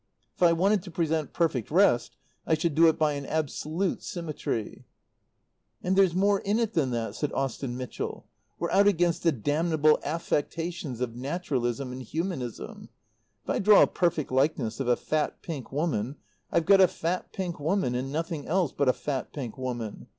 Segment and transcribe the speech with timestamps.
[0.35, 2.17] If I wanted to present perfect rest
[2.47, 4.83] I should do it by an absolute symmetry."
[5.83, 8.25] "And there's more in it than that," said Austen Mitchell.
[8.57, 12.89] "We're out against the damnable affectations of naturalism and humanism.
[13.43, 16.15] If I draw a perfect likeness of a fat, pink woman
[16.51, 20.07] I've got a fat, pink woman and nothing else but a fat pink woman.